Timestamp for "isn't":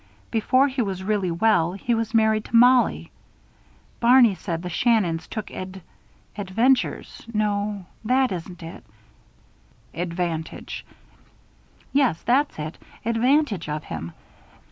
8.31-8.63